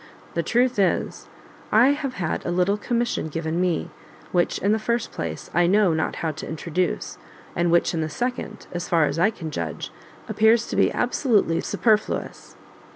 [0.33, 1.27] The truth is,
[1.71, 3.91] I have had a little commission given me,
[4.31, 7.19] which in the first place I know not how to introduce,
[7.55, 9.91] and which, in the second, as far as I can judge,
[10.27, 12.55] appears to be absolutely superfluous."